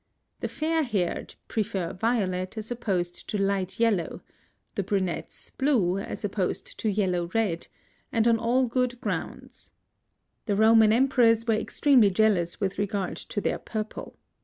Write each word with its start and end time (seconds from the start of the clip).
The 0.39 0.47
fair 0.47 0.81
haired 0.81 1.35
prefer 1.47 1.93
violet, 1.93 2.57
as 2.57 2.71
opposed 2.71 3.29
to 3.29 3.37
light 3.37 3.79
yellow, 3.79 4.23
the 4.73 4.81
brunettes, 4.81 5.51
blue, 5.51 5.99
as 5.99 6.25
opposed 6.25 6.75
to 6.79 6.89
yellow 6.89 7.29
red, 7.35 7.67
and 8.11 8.25
all 8.27 8.61
on 8.63 8.67
good 8.67 8.99
grounds. 8.99 9.73
The 10.47 10.55
Roman 10.55 10.91
emperors 10.91 11.45
were 11.45 11.53
extremely 11.53 12.09
jealous 12.09 12.59
with 12.59 12.79
regard 12.79 13.15
to 13.17 13.39
their 13.41 13.59
purple. 13.59 14.17